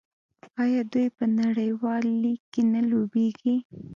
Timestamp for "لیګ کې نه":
2.21-2.81